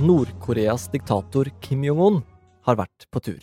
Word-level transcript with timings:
Nord-Koreas 0.00 0.88
diktator 0.88 1.50
Kim 1.60 1.82
Jong-un 1.84 2.22
har 2.64 2.76
vært 2.80 3.04
på 3.12 3.20
tur. 3.20 3.40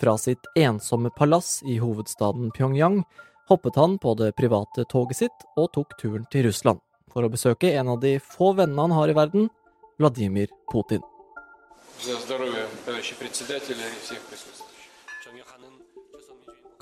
Fra 0.00 0.16
sitt 0.18 0.48
ensomme 0.58 1.12
palass 1.14 1.60
i 1.62 1.76
hovedstaden 1.78 2.50
Pyongyang 2.56 3.04
hoppet 3.48 3.78
han 3.78 3.94
på 4.02 4.16
det 4.18 4.32
private 4.34 4.86
toget 4.90 5.20
sitt 5.20 5.46
og 5.54 5.70
tok 5.76 5.94
turen 6.00 6.26
til 6.32 6.48
Russland 6.48 6.82
for 7.14 7.22
å 7.22 7.30
besøke 7.30 7.70
en 7.78 7.92
av 7.94 8.00
de 8.02 8.16
få 8.18 8.50
vennene 8.58 8.88
han 8.88 8.96
har 8.98 9.12
i 9.12 9.14
verden, 9.14 9.46
Vladimir 10.02 10.50
Putin. 10.72 11.04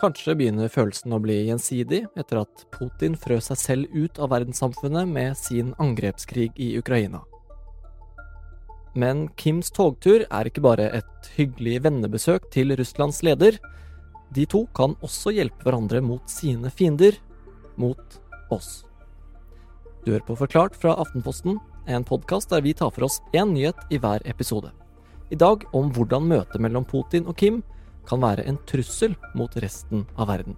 Kanskje 0.03 0.35
begynner 0.35 0.71
følelsen 0.73 1.15
å 1.15 1.21
bli 1.23 1.37
gjensidig 1.47 2.01
etter 2.19 2.41
at 2.41 2.65
Putin 2.75 3.15
frøs 3.19 3.51
seg 3.53 3.61
selv 3.61 3.93
ut 3.95 4.19
av 4.19 4.33
verdenssamfunnet 4.33 5.07
med 5.07 5.37
sin 5.39 5.75
angrepskrig 5.83 6.51
i 6.59 6.73
Ukraina. 6.81 7.23
Men 8.99 9.29
Kims 9.41 9.71
togtur 9.73 10.25
er 10.27 10.49
ikke 10.49 10.65
bare 10.65 10.91
et 10.99 11.29
hyggelig 11.37 11.79
vennebesøk 11.87 12.51
til 12.53 12.75
Russlands 12.77 13.23
leder. 13.25 13.57
De 14.35 14.45
to 14.49 14.67
kan 14.77 14.97
også 15.07 15.33
hjelpe 15.37 15.65
hverandre 15.65 16.03
mot 16.05 16.27
sine 16.29 16.73
fiender, 16.73 17.17
mot 17.81 18.19
oss. 18.53 18.83
Du 20.05 20.11
hører 20.13 20.27
på 20.27 20.37
Forklart 20.37 20.77
fra 20.77 20.97
Aftenposten, 20.99 21.61
en 21.87 22.05
podkast 22.05 22.51
der 22.51 22.65
vi 22.67 22.75
tar 22.75 22.91
for 22.91 23.07
oss 23.07 23.21
én 23.33 23.55
nyhet 23.55 23.79
i 23.91 24.01
hver 24.03 24.25
episode. 24.29 24.73
I 25.31 25.39
dag 25.39 25.65
om 25.73 25.89
hvordan 25.95 26.27
møtet 26.29 26.61
mellom 26.61 26.85
Putin 26.85 27.31
og 27.31 27.39
Kim 27.39 27.63
kan 28.09 28.23
være 28.23 28.47
en 28.49 28.59
trussel 28.69 29.17
mot 29.39 29.57
resten 29.63 30.07
av 30.17 30.31
verden. 30.33 30.57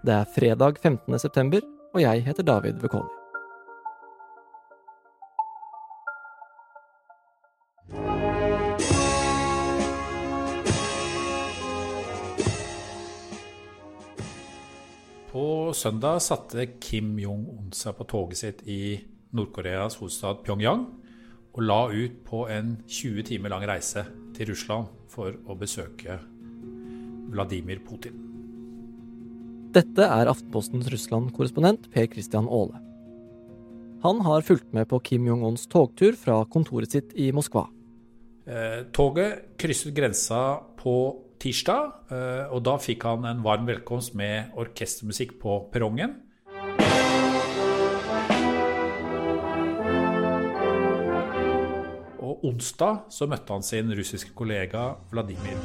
Det 0.00 0.14
er 0.16 0.28
fredag 0.34 0.78
15. 0.80 1.18
september, 1.18 1.64
og 1.94 2.00
jeg 2.00 2.22
heter 2.24 2.46
David 2.46 2.80
Vekoni. 2.80 3.20
På 15.30 15.72
søndag 15.74 16.22
satte 16.24 16.64
Kim 16.82 17.12
Jong-un 17.20 17.68
seg 17.76 17.94
på 17.94 18.08
toget 18.10 18.40
sitt 18.40 18.64
i 18.66 18.96
Nord-Koreas 19.30 20.00
hovedstad 20.00 20.40
Pyongyang 20.42 20.88
og 21.52 21.62
la 21.62 21.84
ut 21.92 22.16
på 22.26 22.48
en 22.50 22.80
20 22.88 23.28
timer 23.28 23.52
lang 23.52 23.68
reise 23.68 24.02
til 24.40 24.54
Russland 24.54 24.88
for 25.12 25.36
å 25.44 25.56
besøke 25.58 26.16
Vladimir 27.30 27.82
Putin. 27.84 28.16
Dette 29.70 30.02
er 30.02 30.30
Aftenpostens 30.30 30.88
Russland-korrespondent 30.90 31.90
Per 31.92 32.08
Christian 32.10 32.48
Aale. 32.50 32.80
Han 34.00 34.22
har 34.24 34.42
fulgt 34.42 34.72
med 34.74 34.88
på 34.90 34.98
Kim 35.04 35.28
Jong-uns 35.28 35.68
togtur 35.70 36.16
fra 36.18 36.40
kontoret 36.50 36.96
sitt 36.96 37.12
i 37.20 37.28
Moskva. 37.36 37.66
Eh, 38.48 38.88
toget 38.96 39.58
krysset 39.60 39.92
grensa 39.94 40.40
på 40.80 40.94
tirsdag, 41.40 41.92
eh, 42.10 42.48
og 42.50 42.64
da 42.64 42.78
fikk 42.80 43.04
han 43.06 43.28
en 43.28 43.44
varm 43.44 43.68
velkomst 43.68 44.16
med 44.16 44.56
orkestermusikk 44.58 45.36
på 45.38 45.60
perrongen. 45.70 46.16
Onsdag 52.46 53.06
så 53.12 53.28
møtte 53.30 53.52
han 53.52 53.66
sin 53.66 53.92
russiske 53.96 54.34
kollega 54.36 54.94
Vladimir. 55.12 55.58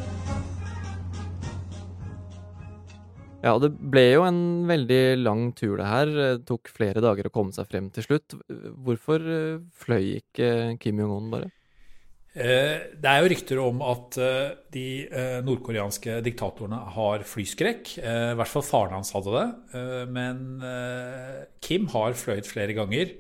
Ja, 3.45 3.53
det 3.61 3.75
ble 3.77 4.07
jo 4.15 4.23
en 4.25 4.39
veldig 4.65 5.19
lang 5.21 5.51
tur, 5.57 5.75
det 5.77 5.85
her. 5.85 6.09
Det 6.09 6.47
tok 6.49 6.71
flere 6.73 7.03
dager 7.03 7.27
å 7.27 7.33
komme 7.33 7.53
seg 7.53 7.67
frem 7.69 7.91
til 7.93 8.07
slutt. 8.07 8.33
Hvorfor 8.49 9.21
eh, 9.21 9.59
fløy 9.85 10.15
ikke 10.15 10.49
Kim 10.81 11.03
Jong-un 11.03 11.29
bare? 11.33 11.51
Eh, 12.33 12.95
det 12.97 13.11
er 13.11 13.21
jo 13.21 13.29
rykter 13.31 13.61
om 13.61 13.83
at 13.85 14.17
eh, 14.17 14.55
de 14.73 14.88
nordkoreanske 15.45 16.17
diktatorene 16.25 16.79
har 16.95 17.27
flyskrekk. 17.29 17.94
I 18.01 18.33
hvert 18.39 18.53
fall 18.55 18.66
faren 18.66 18.97
hans 18.97 19.13
hadde 19.13 19.35
det. 19.38 19.45
Men 20.16 20.41
Kim 21.61 21.85
har 21.94 22.17
fløyet 22.17 22.50
flere 22.50 22.73
ganger. 22.77 23.13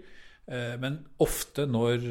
Men 0.81 0.99
ofte 1.21 1.65
når 1.69 2.01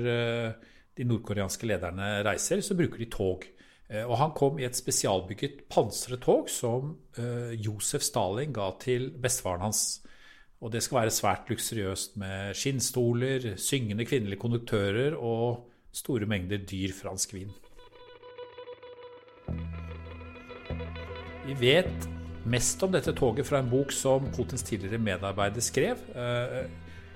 de 0.99 1.07
nordkoreanske 1.09 1.67
lederne 1.69 2.23
reiser, 2.27 2.63
så 2.63 2.77
bruker 2.79 3.03
de 3.03 3.11
tog. 3.11 3.45
Eh, 3.91 4.05
og 4.05 4.17
han 4.21 4.35
kom 4.37 4.59
i 4.61 4.67
et 4.67 4.79
spesialbygget 4.79 5.67
pansret 5.73 6.23
tog 6.25 6.49
som 6.53 6.95
uh, 7.19 7.53
Josef 7.53 8.05
Stalin 8.07 8.55
ga 8.55 8.71
til 8.83 9.11
bestefaren 9.21 9.65
hans. 9.67 9.83
Og 10.65 10.73
det 10.73 10.81
skal 10.85 11.03
være 11.03 11.13
svært 11.13 11.51
luksuriøst 11.53 12.17
med 12.21 12.55
skinnstoler, 12.57 13.51
syngende 13.61 14.07
kvinnelige 14.09 14.41
konduktører 14.41 15.19
og 15.19 15.67
store 15.95 16.27
mengder 16.31 16.63
dyr 16.65 16.95
fransk 16.97 17.35
vin. 17.37 17.53
Vi 21.45 21.57
vet 21.61 22.09
mest 22.49 22.81
om 22.87 22.95
dette 22.95 23.13
toget 23.13 23.45
fra 23.45 23.61
en 23.61 23.69
bok 23.69 23.93
som 23.93 24.31
Putins 24.33 24.65
tidligere 24.65 25.03
medarbeider 25.03 25.61
skrev. 25.61 26.01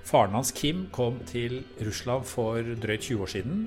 Faren 0.07 0.35
hans 0.37 0.51
Kim 0.55 0.87
kom 0.95 1.19
til 1.29 1.61
Russland 1.85 2.25
for 2.27 2.63
drøyt 2.81 3.07
20 3.09 3.25
år 3.25 3.31
siden. 3.35 3.59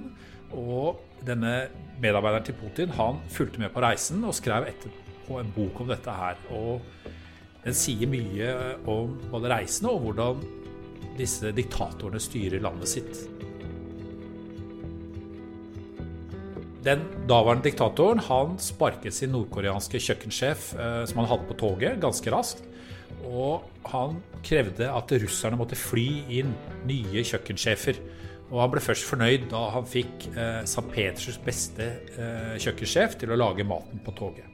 Og 0.52 1.00
denne 1.26 1.68
medarbeideren 2.02 2.48
til 2.48 2.58
Putin 2.58 2.94
han 2.96 3.20
fulgte 3.32 3.62
med 3.62 3.72
på 3.74 3.82
reisen 3.84 4.24
og 4.26 4.34
skrev 4.36 4.66
etterpå 4.72 5.38
en 5.40 5.52
bok 5.54 5.84
om 5.84 5.92
dette 5.92 6.16
her. 6.16 6.40
Og 6.50 6.82
den 7.62 7.78
sier 7.78 8.10
mye 8.10 8.50
om 8.90 9.14
både 9.30 9.52
reisene 9.52 9.92
og 9.92 10.08
hvordan 10.08 10.42
disse 11.18 11.52
diktatorene 11.54 12.20
styrer 12.22 12.62
landet 12.64 12.90
sitt. 12.90 13.22
Den 16.82 17.04
daværende 17.30 17.62
diktatoren 17.68 18.18
han 18.26 18.56
sparket 18.58 19.14
sin 19.14 19.30
nordkoreanske 19.30 20.00
kjøkkensjef 20.02 20.72
eh, 20.74 21.02
som 21.06 21.20
han 21.22 21.28
hadde 21.30 21.46
på 21.46 21.58
toget, 21.60 22.00
ganske 22.02 22.32
raskt. 22.34 22.64
Og 23.28 23.62
han 23.92 24.18
krevde 24.44 24.88
at 24.90 25.14
russerne 25.22 25.58
måtte 25.58 25.78
fly 25.78 26.06
inn 26.40 26.54
nye 26.88 27.24
kjøkkensjefer. 27.26 28.00
Og 28.52 28.58
han 28.60 28.72
ble 28.72 28.82
først 28.84 29.06
fornøyd 29.08 29.46
da 29.52 29.62
han 29.72 29.86
fikk 29.88 30.26
eh, 30.34 30.62
St. 30.68 30.84
Peters 30.92 31.38
beste 31.42 31.86
eh, 32.18 32.56
kjøkkensjef 32.60 33.16
til 33.22 33.32
å 33.32 33.38
lage 33.40 33.64
maten 33.64 34.02
på 34.04 34.14
toget. 34.18 34.48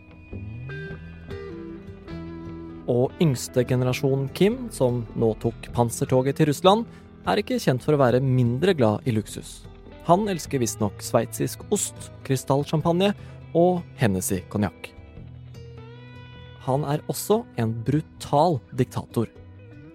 Og 2.89 3.12
yngste 3.21 3.67
generasjon 3.69 4.28
Kim, 4.37 4.69
som 4.73 5.03
nå 5.19 5.34
tok 5.43 5.69
pansertoget 5.77 6.39
til 6.39 6.49
Russland, 6.53 6.87
er 7.28 7.43
ikke 7.43 7.59
kjent 7.61 7.84
for 7.84 7.97
å 7.97 8.01
være 8.01 8.23
mindre 8.25 8.73
glad 8.77 9.05
i 9.05 9.12
luksus. 9.12 9.59
Han 10.09 10.25
elsker 10.33 10.62
visstnok 10.62 11.03
sveitsisk 11.05 11.67
ost, 11.75 12.09
krystallsjampanje 12.25 13.12
og 13.59 13.83
Hennessy 14.01 14.41
konjakk. 14.49 14.97
Han 16.69 16.84
er 16.84 17.01
også 17.09 17.41
en 17.56 17.71
brutal 17.81 18.59
diktator. 18.77 19.31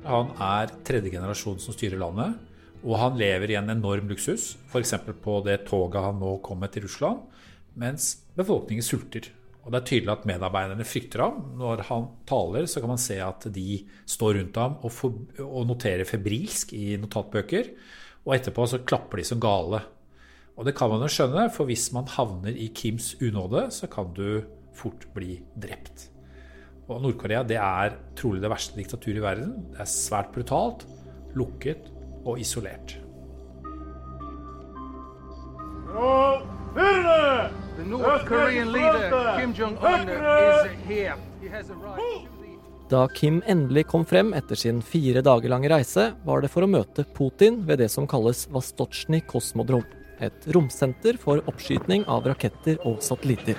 Han 0.08 0.32
er 0.42 0.72
tredje 0.88 1.12
generasjon 1.14 1.60
som 1.62 1.76
styrer 1.76 2.00
landet. 2.02 2.40
Og 2.84 2.98
han 3.00 3.20
lever 3.20 3.54
i 3.54 3.58
en 3.60 3.70
enorm 3.72 4.10
luksus, 4.10 4.56
f.eks. 4.68 4.96
på 5.24 5.38
det 5.46 5.62
toget 5.70 6.02
han 6.04 6.18
nå 6.20 6.34
kommer 6.44 6.72
til 6.74 6.84
Russland, 6.84 7.22
mens 7.80 8.10
befolkningen 8.36 8.84
sulter. 8.84 9.30
Og 9.64 9.72
det 9.72 9.80
er 9.80 9.88
tydelig 9.88 10.12
at 10.12 10.26
medarbeiderne 10.28 10.88
frykter 10.88 11.24
ham. 11.24 11.38
Når 11.62 11.86
han 11.88 12.10
taler, 12.28 12.66
så 12.68 12.82
kan 12.84 12.92
man 12.92 13.00
se 13.00 13.20
at 13.24 13.48
de 13.56 13.78
står 14.10 14.40
rundt 14.42 14.60
ham 14.60 14.76
og, 14.82 14.92
for, 14.92 15.16
og 15.46 15.70
noterer 15.70 16.10
febrilsk 16.10 16.74
i 16.76 16.98
notatbøker. 17.00 17.70
Og 18.26 18.36
etterpå 18.36 18.66
så 18.68 18.82
klapper 18.84 19.22
de 19.22 19.28
som 19.30 19.40
gale. 19.44 19.80
Og 20.58 20.68
det 20.68 20.76
kan 20.76 20.92
man 20.92 21.06
jo 21.06 21.12
skjønne, 21.14 21.48
for 21.54 21.70
hvis 21.70 21.88
man 21.96 22.12
havner 22.12 22.58
i 22.58 22.68
Kims 22.76 23.14
unåde, 23.24 23.70
så 23.72 23.88
kan 23.88 24.12
du 24.18 24.42
fort 24.76 25.08
bli 25.16 25.38
drept. 25.56 26.10
Og 26.92 27.00
Nord-Korea 27.04 27.44
det 27.48 27.60
er 27.62 27.96
trolig 28.20 28.44
det 28.44 28.52
verste 28.52 28.80
diktaturet 28.80 29.22
i 29.22 29.24
verden. 29.24 29.56
Det 29.72 29.80
er 29.84 29.90
svært 29.90 30.34
brutalt, 30.36 30.84
lukket 31.38 31.88
og 32.28 32.40
isolert. 32.42 32.98
Da 42.94 43.08
Kim 43.16 43.42
endelig 43.48 43.86
kom 43.90 44.04
frem 44.06 44.34
etter 44.38 44.60
sin 44.60 44.82
fire 44.86 45.24
dager 45.26 45.54
lange 45.54 45.72
reise, 45.72 46.12
var 46.26 46.44
det 46.44 46.52
for 46.54 46.66
å 46.66 46.70
møte 46.70 47.06
Putin 47.16 47.62
ved 47.68 47.80
det 47.82 47.90
som 47.94 48.10
kalles 48.10 48.46
Vastotsjnij 48.54 49.24
kosmodrom, 49.30 49.86
et 50.20 50.50
romsenter 50.56 51.18
for 51.22 51.42
oppskyting 51.50 52.06
av 52.12 52.28
raketter 52.30 52.82
og 52.88 53.00
satellitter. 53.06 53.58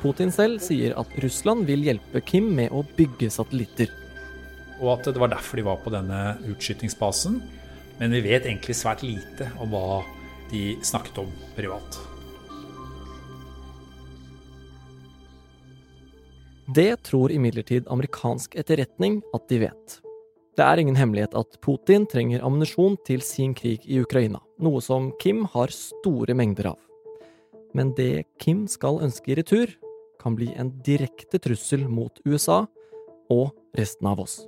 Putin 0.00 0.32
selv 0.32 0.62
sier 0.64 0.96
at 0.96 1.18
Russland 1.24 1.66
vil 1.68 1.84
hjelpe 1.84 2.22
Kim 2.24 2.48
med 2.56 2.72
å 2.72 2.80
bygge 2.96 3.28
satellitter. 3.34 3.92
Og 4.80 4.94
at 4.94 5.08
det 5.10 5.20
var 5.20 5.32
derfor 5.32 5.60
de 5.60 5.66
var 5.66 5.80
på 5.84 5.92
denne 5.92 6.20
utskytingsbasen. 6.48 7.40
Men 8.00 8.12
vi 8.12 8.24
vet 8.24 8.44
egentlig 8.44 8.76
svært 8.76 9.04
lite 9.04 9.50
om 9.60 9.72
hva 9.72 10.02
de 10.50 10.76
snakket 10.84 11.20
om 11.24 11.30
privat. 11.56 12.00
Det 16.76 16.90
tror 17.06 17.32
imidlertid 17.32 17.86
amerikansk 17.92 18.56
etterretning 18.58 19.20
at 19.36 19.48
de 19.48 19.62
vet. 19.68 20.00
Det 20.56 20.64
er 20.64 20.80
ingen 20.80 20.96
hemmelighet 20.96 21.34
at 21.36 21.58
Putin 21.60 22.06
trenger 22.08 22.40
ammunisjon 22.40 22.94
til 23.04 23.20
sin 23.20 23.52
krig 23.52 23.82
i 23.84 23.98
Ukraina, 24.00 24.38
noe 24.56 24.80
som 24.80 25.10
Kim 25.20 25.42
har 25.52 25.68
store 25.68 26.32
mengder 26.32 26.70
av. 26.70 26.78
Men 27.76 27.90
det 27.98 28.24
Kim 28.40 28.64
skal 28.64 29.02
ønske 29.04 29.34
i 29.34 29.36
retur, 29.36 29.74
kan 30.16 30.32
bli 30.38 30.48
en 30.56 30.72
direkte 30.80 31.36
trussel 31.44 31.84
mot 31.84 32.24
USA 32.24 32.62
og 33.28 33.52
resten 33.76 34.08
av 34.08 34.24
oss. 34.24 34.40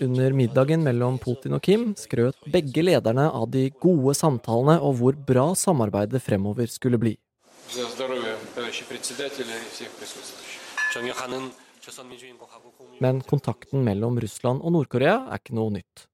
Under 0.00 0.32
middagen 0.32 0.84
mellom 0.86 1.18
Putin 1.20 1.56
og 1.56 1.62
Kim 1.64 1.90
skrøt 1.98 2.38
begge 2.50 2.84
lederne 2.84 3.26
av 3.28 3.50
de 3.52 3.66
gode 3.82 4.14
samtalene 4.16 4.78
og 4.80 4.96
hvor 5.00 5.18
bra 5.28 5.50
samarbeidet 5.58 6.22
fremover 6.24 6.70
skulle 6.72 7.00
bli. 7.00 7.14
Men 13.04 13.22
kontakten 13.28 13.84
mellom 13.84 14.18
Russland 14.24 14.64
og 14.64 14.76
Nord-Korea 14.78 15.16
er 15.28 15.42
ikke 15.42 15.56
noe 15.58 15.76
nytt. 15.76 16.08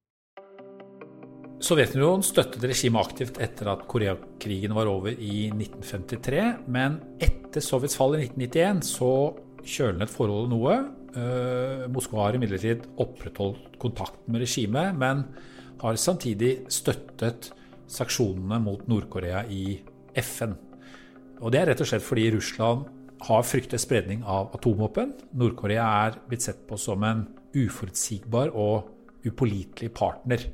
Sovjetunionen 1.60 2.24
støttet 2.24 2.64
regimet 2.64 3.04
aktivt 3.04 3.38
etter 3.44 3.68
at 3.68 3.82
Koreakrigen 3.90 4.72
var 4.72 4.88
over 4.88 5.12
i 5.12 5.50
1953. 5.52 6.44
Men 6.72 6.96
etter 7.20 7.60
Sovjets 7.60 7.98
fall 8.00 8.16
i 8.16 8.24
1991 8.24 8.80
så 8.88 9.12
kjølnet 9.60 10.08
forholdet 10.08 10.54
noe. 10.54 10.78
Eh, 11.10 11.86
Moskva 11.90 12.26
har 12.26 12.36
imidlertid 12.38 12.84
opprettholdt 13.02 13.78
kontakten 13.82 14.30
med 14.30 14.44
regimet, 14.44 14.94
men 14.98 15.24
har 15.80 15.98
samtidig 15.98 16.66
støttet 16.70 17.50
sanksjonene 17.90 18.60
mot 18.62 18.86
Nord-Korea 18.88 19.42
i 19.50 19.80
FN. 20.14 20.54
Og 21.40 21.50
Det 21.52 21.60
er 21.60 21.70
rett 21.72 21.80
og 21.80 21.88
slett 21.88 22.04
fordi 22.04 22.30
Russland 22.34 22.84
har 23.26 23.42
fryktet 23.44 23.80
spredning 23.80 24.22
av 24.24 24.54
atomvåpen. 24.54 25.12
Nord-Korea 25.34 25.84
er 26.06 26.20
blitt 26.28 26.44
sett 26.44 26.66
på 26.68 26.78
som 26.78 27.02
en 27.04 27.26
uforutsigbar 27.56 28.52
og 28.54 29.26
upålitelig 29.26 29.90
partner. 29.92 30.44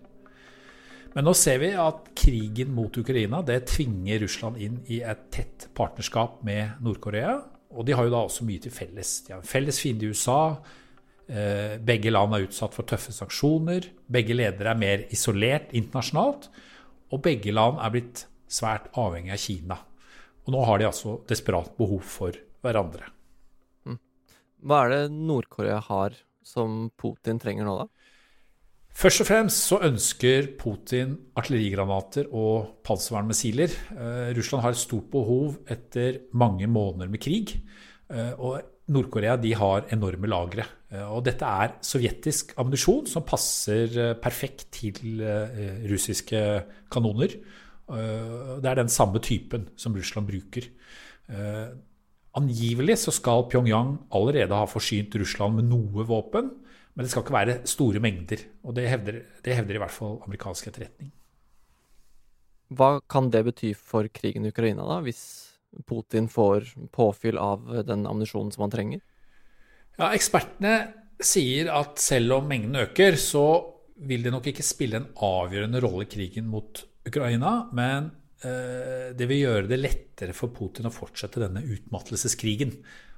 Men 1.15 1.25
nå 1.25 1.33
ser 1.33 1.61
vi 1.63 1.73
at 1.81 2.11
krigen 2.19 2.75
mot 2.77 2.97
Ukraina 2.97 3.43
det 3.47 3.63
tvinger 3.71 4.21
Russland 4.21 4.59
inn 4.61 4.81
i 4.93 5.01
et 5.01 5.29
tett 5.33 5.69
partnerskap 5.77 6.43
med 6.45 6.83
Nord-Korea. 6.85 7.39
Og 7.77 7.87
de 7.87 7.95
har 7.97 8.07
jo 8.07 8.13
da 8.15 8.25
også 8.25 8.47
mye 8.49 8.63
til 8.63 8.73
felles. 8.75 9.21
De 9.27 9.35
har 9.35 9.43
en 9.43 9.49
felles 9.49 9.79
fiende 9.83 10.07
i 10.07 10.13
USA. 10.13 10.57
Eh, 11.27 11.77
begge 11.83 12.13
land 12.13 12.37
er 12.37 12.47
utsatt 12.47 12.75
for 12.77 12.89
tøffe 12.89 13.13
sanksjoner. 13.15 13.91
Begge 14.09 14.37
ledere 14.37 14.73
er 14.73 14.81
mer 14.81 15.05
isolert 15.15 15.75
internasjonalt. 15.77 16.49
Og 17.13 17.23
begge 17.23 17.55
land 17.55 17.81
er 17.83 17.93
blitt 17.95 18.25
svært 18.49 18.89
avhengig 18.99 19.35
av 19.35 19.43
Kina. 19.43 19.79
Og 20.47 20.55
nå 20.55 20.63
har 20.69 20.81
de 20.81 20.89
altså 20.89 21.19
desperat 21.29 21.75
behov 21.79 22.05
for 22.07 22.39
hverandre. 22.65 23.11
Mm. 23.87 23.99
Hva 24.67 24.85
er 24.85 24.95
det 24.95 25.03
Nord-Korea 25.17 25.81
har 25.89 26.17
som 26.47 26.87
Putin 26.99 27.41
trenger 27.43 27.67
nå, 27.67 27.77
da? 27.83 27.96
Først 28.97 29.21
og 29.21 29.27
fremst 29.29 29.67
så 29.69 29.77
ønsker 29.85 30.47
Putin 30.57 31.11
artillerigranater 31.37 32.31
og 32.33 32.79
panservernmissiler. 32.87 33.75
Eh, 33.93 34.31
Russland 34.39 34.63
har 34.65 34.73
et 34.73 34.81
stort 34.81 35.11
behov 35.13 35.59
etter 35.69 36.23
mange 36.33 36.65
måneder 36.65 37.11
med 37.13 37.21
krig. 37.21 37.53
Eh, 38.09 38.33
og 38.41 38.63
Nord-Korea 38.89 39.37
har 39.61 39.93
enorme 39.93 40.31
lagre. 40.33 40.65
Eh, 40.89 41.05
og 41.05 41.27
dette 41.29 41.45
er 41.45 41.77
sovjetisk 41.85 42.55
ammunisjon 42.57 43.05
som 43.11 43.27
passer 43.29 44.17
perfekt 44.23 44.71
til 44.73 45.21
russiske 45.91 46.41
kanoner. 46.91 47.37
Det 47.87 48.67
er 48.67 48.81
den 48.81 48.89
samme 48.89 49.21
typen 49.21 49.69
som 49.77 49.95
Russland 49.95 50.27
bruker. 50.27 50.65
Angivelig 52.37 52.97
så 53.05 53.13
skal 53.13 53.45
Pyongyang 53.51 53.99
allerede 54.11 54.57
ha 54.57 54.65
forsynt 54.67 55.15
Russland 55.21 55.61
med 55.61 55.69
noe 55.69 56.07
våpen. 56.09 56.51
Men 56.97 57.05
det 57.05 57.13
skal 57.13 57.27
ikke 57.27 57.37
være 57.37 57.57
store 57.69 58.01
mengder. 58.01 58.43
Og 58.65 58.77
det 58.77 58.89
hevder, 58.89 59.21
det 59.45 59.57
hevder 59.59 59.77
i 59.77 59.83
hvert 59.83 59.95
fall 59.95 60.17
amerikansk 60.25 60.71
etterretning. 60.71 61.13
Hva 62.77 62.97
kan 63.07 63.29
det 63.31 63.45
bety 63.47 63.75
for 63.79 64.09
krigen 64.11 64.49
i 64.49 64.51
Ukraina, 64.51 64.87
da, 64.89 64.99
hvis 65.05 65.21
Putin 65.87 66.27
får 66.33 66.73
påfyll 66.95 67.39
av 67.39 67.69
den 67.87 68.09
ammunisjonen 68.09 68.51
som 68.55 68.65
han 68.65 68.73
trenger? 68.73 69.05
Ja, 70.01 70.11
Ekspertene 70.17 70.75
sier 71.23 71.71
at 71.77 72.01
selv 72.03 72.41
om 72.41 72.49
mengden 72.49 72.81
øker, 72.81 73.17
så 73.21 73.47
vil 74.09 74.25
det 74.25 74.33
nok 74.33 74.51
ikke 74.51 74.65
spille 74.67 74.99
en 74.99 75.11
avgjørende 75.25 75.81
rolle 75.85 76.05
i 76.05 76.11
krigen 76.11 76.49
mot 76.53 76.83
Ukraina. 77.07 77.55
Men 77.77 78.11
eh, 78.41 79.13
det 79.17 79.29
vil 79.29 79.45
gjøre 79.45 79.71
det 79.71 79.81
lettere 79.81 80.37
for 80.37 80.53
Putin 80.57 80.89
å 80.89 80.95
fortsette 80.95 81.45
denne 81.45 81.65
utmattelseskrigen. 81.65 82.75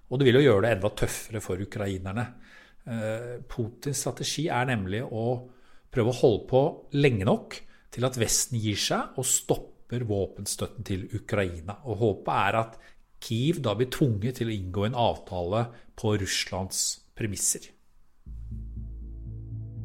Og 0.09 0.21
det 0.21 0.29
vil 0.29 0.41
jo 0.41 0.47
gjøre 0.47 0.67
det 0.67 0.77
enda 0.77 0.93
tøffere 0.99 1.43
for 1.45 1.63
ukrainerne. 1.63 2.29
Eh, 2.89 3.41
Putins 3.45 4.01
strategi 4.01 4.47
er 4.49 4.69
nemlig 4.71 5.03
å 5.05 5.25
prøve 5.93 6.13
å 6.13 6.21
holde 6.23 6.45
på 6.49 6.63
lenge 6.97 7.27
nok 7.29 7.59
til 7.93 8.07
at 8.09 8.17
Vesten 8.21 8.61
gir 8.61 8.79
seg 8.81 9.19
og 9.21 9.29
stopper 9.29 10.05
våpenstøtten 10.09 10.87
til 10.89 11.05
Ukraina. 11.17 11.81
Og 11.85 12.01
håpet 12.03 12.33
er 12.37 12.61
at 12.63 12.79
Kiev 13.25 13.61
da 13.65 13.75
blir 13.75 13.91
tvunget 13.93 14.39
til 14.39 14.49
å 14.49 14.55
inngå 14.55 14.87
en 14.87 14.97
avtale 14.97 15.67
på 15.99 16.15
Russlands 16.21 17.01
premisser. 17.19 17.73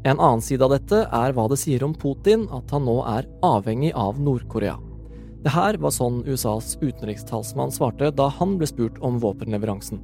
En 0.03 0.19
annen 0.19 0.43
side 0.43 0.63
av 0.63 0.73
dette 0.75 0.99
er 1.07 1.35
hva 1.35 1.47
det 1.49 1.57
sier 1.61 1.83
om 1.85 1.95
Putin 1.95 2.45
at 2.55 2.71
han 2.75 2.83
nå 2.87 2.97
er 3.07 3.27
avhengig 3.43 3.93
av 3.95 4.19
Nord-Korea. 4.19 4.75
Det 5.43 5.51
her 5.51 5.79
var 5.79 5.91
sånn 5.95 6.21
USAs 6.27 6.75
utenrikstalsmann 6.79 7.71
svarte 7.71 8.11
da 8.15 8.29
han 8.37 8.57
ble 8.59 8.67
spurt 8.67 8.99
om 9.03 9.17
våpenleveransen. 9.23 9.99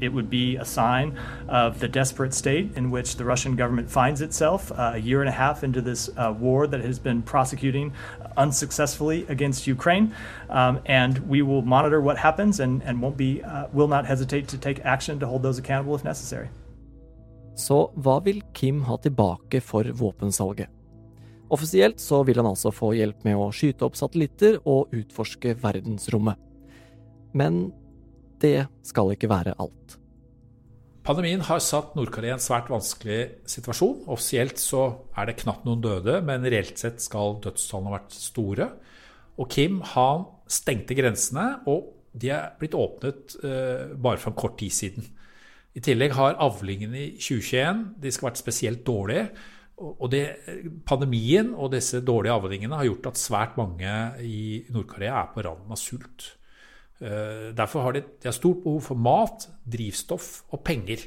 It 0.00 0.12
would 0.12 0.30
be 0.30 0.56
a 0.56 0.64
sign 0.64 1.18
of 1.48 1.78
the 1.80 1.88
desperate 1.88 2.34
state 2.34 2.76
in 2.76 2.90
which 2.90 3.16
the 3.16 3.24
Russian 3.24 3.56
government 3.56 3.90
finds 3.90 4.20
itself 4.20 4.72
uh, 4.72 4.92
a 4.94 4.98
year 4.98 5.20
and 5.20 5.28
a 5.28 5.32
half 5.32 5.64
into 5.64 5.80
this 5.80 6.10
uh, 6.16 6.34
war 6.38 6.66
that 6.66 6.80
has 6.80 6.98
been 6.98 7.22
prosecuting 7.22 7.92
unsuccessfully 8.36 9.26
against 9.28 9.66
Ukraine. 9.66 10.14
Um, 10.48 10.80
and 10.86 11.18
we 11.28 11.42
will 11.42 11.62
monitor 11.62 12.00
what 12.00 12.16
happens 12.16 12.60
and, 12.60 12.82
and 12.82 13.00
won't 13.02 13.16
be, 13.16 13.42
uh, 13.42 13.66
will 13.72 13.88
not 13.88 14.06
hesitate 14.06 14.48
to 14.48 14.58
take 14.58 14.80
action 14.84 15.20
to 15.20 15.26
hold 15.26 15.42
those 15.42 15.58
accountable 15.58 15.94
if 15.94 16.04
necessary. 16.04 16.48
Så 17.56 17.90
hva 17.94 18.20
vil 18.24 18.40
Kim 18.54 18.82
ha 18.82 18.96
tilbake 18.96 19.60
for 19.60 19.84
våpensalget? 19.84 20.68
Offisielt 21.50 22.00
så 22.00 22.22
vil 22.22 22.38
han 22.38 22.46
altså 22.46 22.70
få 22.70 22.92
hjelp 22.94 23.24
med 23.26 23.36
å 23.36 23.50
skyte 23.52 23.84
opp 23.84 23.98
satellitter 23.98 24.60
og 24.64 24.94
utforske 24.94 25.56
verdensrommet. 25.58 26.38
Men 27.34 27.72
det 28.42 28.66
skal 28.86 29.14
ikke 29.14 29.30
være 29.30 29.56
alt. 29.60 29.96
Pandemien 31.06 31.40
har 31.42 31.62
satt 31.64 31.94
Nord-Korea 31.96 32.34
i 32.34 32.36
en 32.36 32.42
svært 32.42 32.68
vanskelig 32.70 33.20
situasjon. 33.48 34.02
Offisielt 34.12 34.60
så 34.60 34.82
er 35.16 35.30
det 35.30 35.38
knapt 35.40 35.64
noen 35.64 35.80
døde, 35.82 36.18
men 36.26 36.44
reelt 36.44 36.78
sett 36.78 37.00
skal 37.00 37.38
dødstallene 37.40 37.88
ha 37.88 37.96
vært 37.96 38.16
store. 38.16 38.66
Og 39.40 39.48
Kim 39.50 39.80
han 39.94 40.26
stengte 40.50 40.96
grensene, 40.98 41.46
og 41.70 41.94
de 42.12 42.32
er 42.34 42.52
blitt 42.60 42.76
åpnet 42.76 43.38
uh, 43.44 43.96
bare 43.96 44.20
for 44.20 44.32
en 44.32 44.38
kort 44.42 44.58
tid 44.60 44.74
siden. 44.76 45.08
I 45.74 45.80
tillegg 45.86 46.12
har 46.18 46.38
avlingene 46.42 46.98
i 46.98 47.08
2021 47.16 47.82
de 48.02 48.12
skal 48.12 48.28
vært 48.28 48.42
spesielt 48.42 48.84
dårlige. 48.86 49.28
Og 49.80 50.10
det, 50.12 50.24
pandemien 50.84 51.54
og 51.54 51.70
disse 51.72 52.02
dårlige 52.04 52.34
avlingene 52.36 52.76
har 52.76 52.88
gjort 52.90 53.12
at 53.12 53.22
svært 53.22 53.56
mange 53.56 53.94
i 54.26 54.66
Nord-Korea 54.74 55.22
er 55.22 55.30
på 55.32 55.46
randen 55.46 55.72
av 55.72 55.80
sult. 55.80 56.34
Eh, 57.00 57.50
derfor 57.56 57.86
har 57.86 57.96
de, 57.96 58.02
de 58.20 58.28
har 58.28 58.36
stort 58.36 58.62
behov 58.64 58.82
for 58.90 59.00
mat, 59.00 59.46
drivstoff 59.64 60.42
og 60.52 60.62
penger. 60.66 61.06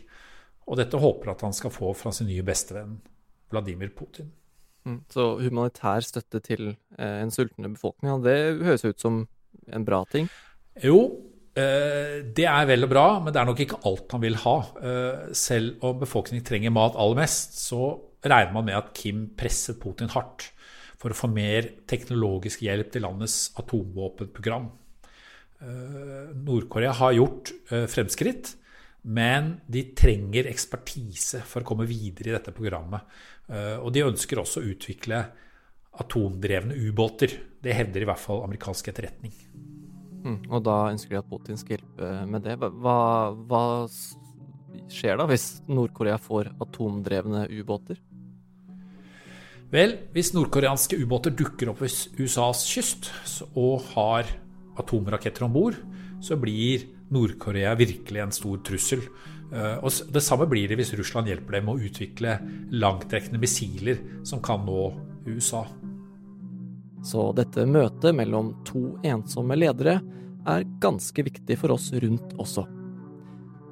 Og 0.65 0.79
dette 0.79 0.99
håper 0.99 1.33
at 1.33 1.43
han 1.45 1.53
skal 1.53 1.73
få 1.73 1.91
fra 1.97 2.13
sin 2.15 2.29
nye 2.31 2.45
bestevenn 2.45 2.97
Vladimir 3.53 3.91
Putin. 3.93 4.31
Mm, 4.87 5.03
så 5.11 5.27
humanitær 5.39 6.03
støtte 6.03 6.41
til 6.43 6.73
eh, 6.97 7.19
en 7.21 7.31
sultende 7.31 7.71
befolkning, 7.75 8.23
det 8.25 8.37
høres 8.65 8.83
ut 8.87 8.99
som 8.99 9.21
en 9.71 9.85
bra 9.87 10.01
ting? 10.11 10.25
Jo, 10.83 10.97
eh, 11.55 12.23
det 12.35 12.47
er 12.49 12.65
vel 12.67 12.87
og 12.87 12.91
bra, 12.91 13.05
men 13.23 13.35
det 13.35 13.39
er 13.39 13.47
nok 13.51 13.61
ikke 13.63 13.79
alt 13.87 14.17
han 14.17 14.23
vil 14.25 14.39
ha. 14.43 14.55
Selv 15.37 15.85
om 15.85 16.01
befolkningen 16.01 16.47
trenger 16.47 16.73
mat 16.73 16.97
aller 16.99 17.21
mest, 17.21 17.59
så 17.61 17.93
regner 18.23 18.55
man 18.55 18.67
med 18.67 18.79
at 18.79 18.91
Kim 18.97 19.27
presset 19.37 19.79
Putin 19.83 20.11
hardt 20.11 20.49
for 20.99 21.11
å 21.11 21.17
få 21.17 21.29
mer 21.31 21.67
teknologisk 21.89 22.63
hjelp 22.63 22.93
til 22.93 23.03
landets 23.05 23.51
atomvåpenprogram. 23.59 24.71
Eh, 25.63 26.35
Nord-Korea 26.35 26.91
har 26.91 27.15
gjort 27.15 27.51
eh, 27.71 27.85
fremskritt, 27.87 28.55
men 29.01 29.53
de 29.67 29.85
trenger 29.95 30.49
ekspertise 30.51 31.43
for 31.47 31.63
å 31.63 31.67
komme 31.67 31.87
videre 31.87 32.31
i 32.31 32.35
dette 32.35 32.51
programmet. 32.55 33.07
Eh, 33.47 33.77
og 33.79 33.93
de 33.95 34.03
ønsker 34.03 34.41
også 34.41 34.59
å 34.59 34.73
utvikle 34.73 35.21
atomdrevne 36.03 36.75
ubåter. 36.89 37.37
Det 37.63 37.75
hevder 37.77 38.03
i 38.03 38.09
hvert 38.09 38.19
fall 38.19 38.43
amerikansk 38.43 38.91
etterretning. 38.91 39.35
Mm, 40.23 40.39
og 40.49 40.63
da 40.65 40.77
ønsker 40.91 41.15
de 41.15 41.21
at 41.21 41.29
Putin 41.29 41.59
skal 41.59 41.77
hjelpe 41.77 42.11
med 42.31 42.43
det. 42.43 42.57
Hva, 42.59 42.97
hva, 43.31 43.63
skjer 44.91 45.19
da 45.19 45.27
hvis 45.29 45.61
Nord-Korea 45.69 46.17
får 46.19 46.51
atomdrevne 46.63 47.45
ubåter? 47.53 48.01
Vel, 49.73 49.95
hvis 50.13 50.35
nordkoreanske 50.35 50.99
ubåter 51.01 51.33
dukker 51.33 51.71
opp 51.71 51.79
ved 51.81 52.19
USAs 52.21 52.61
kyst 52.69 53.07
og 53.57 53.87
har 53.95 54.27
atomraketter 54.79 55.45
om 55.45 55.53
bord, 55.53 55.77
så 56.23 56.37
blir 56.39 56.87
Nord-Korea 57.13 57.75
virkelig 57.75 58.23
en 58.23 58.35
stor 58.35 58.61
trussel. 58.65 59.03
Eh, 59.53 59.77
og 59.83 59.91
Det 60.13 60.23
samme 60.23 60.47
blir 60.49 60.69
det 60.69 60.79
hvis 60.79 60.93
Russland 60.97 61.29
hjelper 61.29 61.59
dem 61.59 61.69
å 61.69 61.77
utvikle 61.77 62.39
langtrekkende 62.73 63.41
missiler 63.41 64.01
som 64.25 64.41
kan 64.41 64.65
nå 64.65 64.93
USA. 65.27 65.65
Så 67.03 67.31
dette 67.35 67.67
møtet 67.67 68.15
mellom 68.15 68.53
to 68.67 68.95
ensomme 69.03 69.57
ledere 69.59 69.99
er 70.47 70.65
ganske 70.83 71.25
viktig 71.25 71.57
for 71.59 71.75
oss 71.75 71.91
rundt 71.99 72.33
også. 72.39 72.63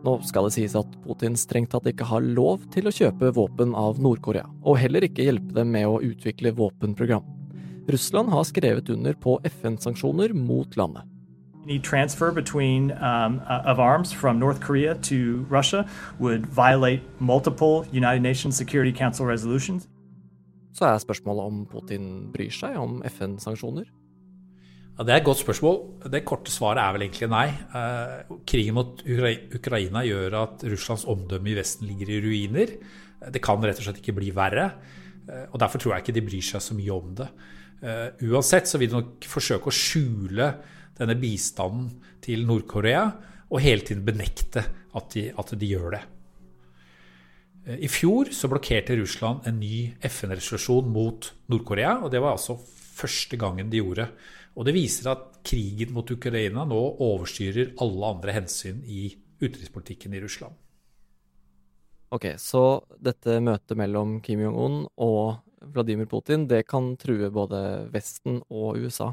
Nå 0.02 0.16
skal 0.26 0.48
det 0.48 0.56
sies 0.56 0.76
at 0.78 0.96
Putin 1.04 1.36
strengt 1.38 1.72
tatt 1.76 1.88
ikke 1.92 2.08
har 2.10 2.26
lov 2.26 2.64
til 2.74 2.90
å 2.90 2.94
kjøpe 2.96 3.30
våpen 3.38 3.76
av 3.78 4.02
Nord-Korea, 4.02 4.48
og 4.66 4.80
heller 4.82 5.06
ikke 5.06 5.28
hjelpe 5.28 5.54
dem 5.60 5.72
med 5.76 5.88
å 5.88 6.02
utvikle 6.02 6.56
våpenprogram. 6.58 7.28
Russland 7.90 8.30
har 8.30 8.44
skrevet 8.44 8.90
under 8.90 9.14
på 9.14 9.40
FN-sanksjoner 9.44 10.34
mot 10.34 10.78
landet. 10.78 11.04
Any 11.64 11.80
transfer 11.80 12.32
between 12.32 12.92
um, 12.92 13.40
uh, 13.46 13.62
of 13.66 13.80
arms 13.80 14.14
from 14.14 14.40
North 14.40 14.60
Korea 14.60 14.96
to 14.96 15.46
Russia 15.50 15.86
would 16.20 16.46
violate 16.46 17.02
multiple 17.20 17.86
United 17.92 18.22
Nations 18.22 18.56
Security 18.56 18.92
Council 18.92 19.26
resolutions. 19.26 19.88
Så 20.74 20.86
er 20.86 20.98
spørsmålet 20.98 21.44
om 21.44 21.66
Putin 21.68 22.32
bryr 22.34 22.52
seg 22.54 22.78
om 22.80 23.02
FN-sanksjoner? 23.06 23.86
Ja, 24.98 25.04
Det 25.04 25.14
er 25.14 25.18
et 25.20 25.26
godt 25.26 25.42
spørsmål. 25.42 25.78
Det 26.12 26.26
korte 26.26 26.52
svaret 26.52 26.82
er 26.84 26.94
vel 26.96 27.06
egentlig 27.08 27.30
nei. 27.32 27.48
Eh, 27.50 28.36
krigen 28.48 28.76
mot 28.78 29.02
Ukraina 29.56 30.04
gjør 30.06 30.36
at 30.44 30.64
Russlands 30.64 31.06
omdømme 31.06 31.52
i 31.52 31.56
Vesten 31.58 31.88
ligger 31.88 32.10
i 32.10 32.22
ruiner. 32.22 32.76
Det 33.32 33.42
kan 33.42 33.62
rett 33.64 33.80
og 33.80 33.88
slett 33.88 34.02
ikke 34.02 34.18
bli 34.20 34.32
verre. 34.36 34.72
Eh, 35.28 35.48
og 35.52 35.60
Derfor 35.60 35.80
tror 35.80 35.96
jeg 35.96 36.06
ikke 36.06 36.20
de 36.20 36.28
bryr 36.28 36.46
seg 36.46 36.62
så 36.62 36.78
mye 36.78 36.94
om 36.94 37.16
det. 37.16 37.28
Eh, 37.82 38.08
uansett 38.30 38.70
så 38.70 38.78
vil 38.78 38.92
de 38.92 39.00
nok 39.00 39.28
forsøke 39.30 39.72
å 39.72 39.76
skjule 39.76 40.48
denne 40.98 41.18
bistanden 41.18 41.90
til 42.22 42.46
Nord-Korea 42.46 43.06
og 43.50 43.64
hele 43.64 43.86
tiden 43.86 44.06
benekte 44.06 44.64
at 44.98 45.16
de, 45.16 45.30
at 45.34 45.54
de 45.58 45.70
gjør 45.70 45.96
det. 45.98 46.02
I 47.62 47.88
fjor 47.92 48.32
så 48.34 48.50
blokkerte 48.50 48.96
Russland 48.98 49.46
en 49.46 49.60
ny 49.62 49.92
FN-resolusjon 50.02 50.88
mot 50.90 51.28
Nord-Korea. 51.54 52.00
og 52.02 52.10
Det 52.12 52.22
var 52.22 52.34
altså 52.34 52.56
første 52.58 53.38
gangen 53.38 53.70
de 53.70 53.82
gjorde. 53.84 54.08
Og 54.58 54.66
det 54.66 54.74
viser 54.76 55.12
at 55.12 55.28
krigen 55.46 55.94
mot 55.94 56.10
Ukraina 56.10 56.66
nå 56.68 56.80
overstyrer 57.06 57.76
alle 57.82 58.10
andre 58.16 58.36
hensyn 58.36 58.82
i 58.84 59.12
utenrikspolitikken 59.42 60.18
i 60.18 60.22
Russland. 60.24 60.58
Ok, 62.12 62.34
så 62.42 62.82
dette 63.00 63.38
møtet 63.40 63.78
mellom 63.80 64.18
Kim 64.26 64.42
Jong-un 64.44 64.84
og 65.00 65.40
Vladimir 65.62 66.08
Putin, 66.10 66.48
det 66.50 66.66
kan 66.70 66.96
true 67.00 67.30
både 67.34 67.60
Vesten 67.94 68.42
og 68.50 68.80
USA. 68.82 69.12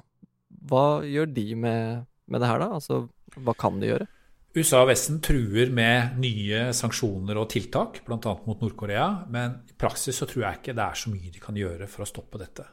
Hva 0.69 1.03
gjør 1.05 1.29
de 1.37 1.49
med, 1.61 2.07
med 2.27 2.43
det 2.43 2.49
her, 2.51 2.63
da? 2.63 2.71
Altså, 2.79 3.03
hva 3.37 3.55
kan 3.59 3.81
de 3.81 3.91
gjøre? 3.93 4.09
USA 4.57 4.81
og 4.83 4.89
Vesten 4.91 5.21
truer 5.23 5.71
med 5.75 6.17
nye 6.23 6.71
sanksjoner 6.75 7.39
og 7.39 7.51
tiltak, 7.53 8.01
bl.a. 8.07 8.35
mot 8.49 8.63
Nord-Korea. 8.65 9.09
Men 9.31 9.61
i 9.69 9.77
praksis 9.79 10.19
så 10.19 10.27
tror 10.29 10.47
jeg 10.47 10.61
ikke 10.61 10.77
det 10.79 10.87
er 10.87 10.99
så 10.99 11.13
mye 11.13 11.33
de 11.35 11.43
kan 11.43 11.59
gjøre 11.59 11.89
for 11.91 12.05
å 12.05 12.09
stoppe 12.09 12.41
dette. 12.41 12.65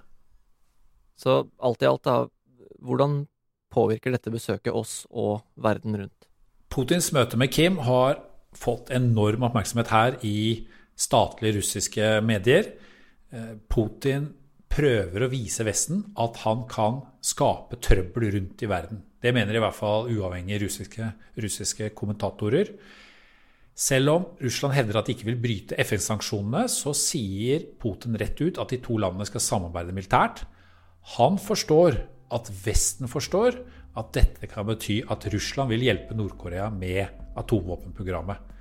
Så 1.20 1.44
alt 1.64 1.84
i 1.84 1.90
alt, 1.90 2.08
da, 2.08 2.72
hvordan 2.84 3.26
påvirker 3.76 4.16
dette 4.16 4.32
besøket 4.32 4.76
oss 4.76 5.04
og 5.12 5.44
verden 5.60 6.00
rundt? 6.00 6.30
Putins 6.72 7.12
møte 7.16 7.38
med 7.40 7.52
Kim 7.54 7.78
har 7.84 8.18
fått 8.56 8.90
enorm 8.96 9.44
oppmerksomhet 9.48 9.92
her 9.92 10.18
i 10.28 10.66
statlige 10.96 11.60
russiske 11.60 12.10
medier. 12.24 12.72
Eh, 13.36 13.56
Putin 13.68 14.30
prøver 14.72 15.26
å 15.26 15.32
vise 15.32 15.66
Vesten 15.68 16.02
at 16.20 16.40
han 16.46 16.64
kan 16.72 17.02
skape 17.24 17.80
trøbbel 17.84 18.30
rundt 18.36 18.64
i 18.64 18.70
verden. 18.70 19.04
Det 19.20 19.34
mener 19.36 19.58
i 19.58 19.62
hvert 19.64 19.76
fall 19.76 20.10
uavhengige 20.12 20.62
russiske, 20.66 21.10
russiske 21.42 21.90
kommentatorer. 21.98 22.72
Selv 23.76 24.12
om 24.14 24.26
Russland 24.40 24.76
hevder 24.78 25.00
at 25.00 25.10
de 25.10 25.16
ikke 25.16 25.28
vil 25.28 25.40
bryte 25.44 25.78
FN-sanksjonene, 25.84 26.64
så 26.72 26.94
sier 26.96 27.66
Putin 27.82 28.16
rett 28.20 28.40
ut 28.40 28.60
at 28.62 28.72
de 28.72 28.80
to 28.84 28.96
landene 29.02 29.28
skal 29.28 29.44
samarbeide 29.44 29.96
militært. 29.96 30.46
Han 31.18 31.40
forstår 31.42 32.00
at 32.36 32.52
Vesten 32.64 33.12
forstår 33.12 33.60
at 34.00 34.12
dette 34.16 34.48
kan 34.52 34.68
bety 34.68 35.02
at 35.12 35.28
Russland 35.32 35.74
vil 35.74 35.84
hjelpe 35.88 36.16
Nord-Korea 36.16 36.70
med 36.72 37.36
atomvåpenprogrammet. 37.40 38.55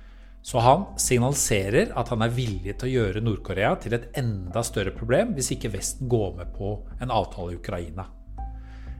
Så 0.45 0.61
han 0.61 0.83
signaliserer 1.01 1.89
at 1.97 2.11
han 2.13 2.21
er 2.21 2.33
villig 2.35 2.75
til 2.77 2.85
å 2.85 2.91
gjøre 2.91 3.21
Nord-Korea 3.25 3.71
til 3.81 3.95
et 3.97 4.11
enda 4.19 4.61
større 4.61 4.91
problem 4.93 5.31
hvis 5.33 5.49
ikke 5.55 5.71
Vesten 5.73 6.05
går 6.11 6.35
med 6.37 6.51
på 6.53 6.75
en 7.01 7.13
avtale 7.13 7.55
i 7.55 7.57
Ukraina. 7.57 8.05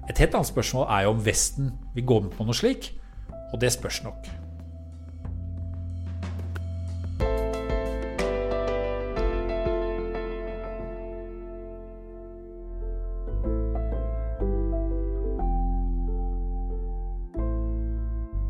Et 0.09 0.17
helt 0.23 0.33
annet 0.33 0.49
spørsmål 0.49 0.89
er 0.89 1.05
jo 1.05 1.13
om 1.13 1.21
Vesten 1.21 1.69
vil 1.93 2.07
gå 2.09 2.17
med 2.25 2.33
på 2.33 2.47
noe 2.49 2.57
slik, 2.57 2.89
og 3.53 3.61
det 3.61 3.69
spørs 3.77 4.01
nok. 4.07 4.25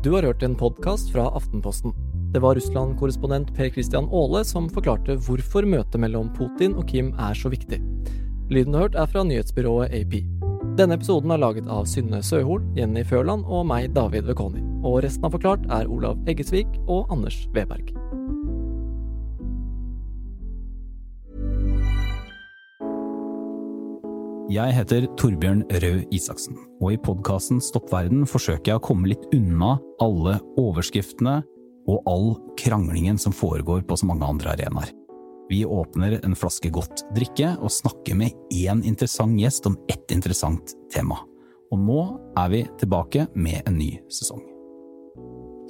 Du 0.00 0.14
har 0.14 0.24
hørt 0.24 0.42
en 0.46 0.56
podkast 0.56 1.12
fra 1.12 1.28
Aftenposten. 1.34 2.05
Det 2.36 2.40
var 2.40 2.54
Russland-korrespondent 2.54 3.54
Per 3.54 3.70
Christian 3.70 4.08
Aale 4.12 4.42
som 4.44 4.66
forklarte 4.68 5.14
hvorfor 5.24 5.64
møtet 5.64 5.96
mellom 6.02 6.26
Putin 6.36 6.74
og 6.76 6.84
Kim 6.90 7.14
er 7.16 7.32
så 7.32 7.48
viktig. 7.48 7.78
Lyden 8.52 8.74
du 8.74 8.76
har 8.76 8.90
hørt 8.90 8.98
er 9.00 9.08
fra 9.08 9.22
nyhetsbyrået 9.24 9.94
AP. 9.96 10.18
Denne 10.76 10.98
episoden 10.98 11.32
er 11.32 11.40
laget 11.40 11.70
av 11.72 11.88
Synne 11.88 12.20
Søhol, 12.20 12.60
Jenny 12.76 13.06
Førland 13.08 13.48
og 13.48 13.64
meg, 13.70 13.88
David 13.96 14.28
Vekoni. 14.28 14.60
Og 14.84 14.98
resten 15.06 15.24
av 15.24 15.32
Forklart 15.32 15.64
er 15.78 15.88
Olav 15.88 16.20
Eggesvik 16.28 16.68
og 16.84 17.08
Anders 17.08 17.40
Weberg. 17.56 17.96
Jeg 24.52 24.76
heter 24.82 25.08
Torbjørn 25.16 25.64
Røe 25.72 26.04
Isaksen, 26.12 26.60
og 26.84 26.92
i 26.92 27.00
podkasten 27.00 27.64
Stopp 27.64 27.88
verden 27.96 28.28
forsøker 28.28 28.74
jeg 28.74 28.84
å 28.84 28.88
komme 28.92 29.16
litt 29.16 29.24
unna 29.32 29.78
alle 30.04 30.36
overskriftene 30.60 31.40
og 31.86 32.02
all 32.10 32.28
kranglingen 32.58 33.18
som 33.18 33.34
foregår 33.34 33.86
på 33.86 33.96
så 33.98 34.08
mange 34.08 34.26
andre 34.26 34.54
arenaer. 34.56 34.92
Vi 35.48 35.62
åpner 35.64 36.18
en 36.24 36.34
flaske 36.34 36.70
godt 36.74 37.04
drikke 37.14 37.52
og 37.62 37.70
snakker 37.70 38.18
med 38.18 38.34
én 38.50 38.82
interessant 38.82 39.38
gjest 39.38 39.68
om 39.70 39.78
ett 39.88 40.10
interessant 40.10 40.74
tema. 40.92 41.20
Og 41.70 41.82
nå 41.82 42.00
er 42.38 42.52
vi 42.52 42.62
tilbake 42.82 43.28
med 43.34 43.62
en 43.66 43.78
ny 43.78 43.92
sesong. 44.10 44.42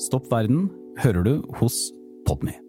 Stopp 0.01 0.29
verden 0.33 0.71
hører 1.01 1.25
du 1.25 1.35
hos 1.61 1.91
Podme. 2.27 2.66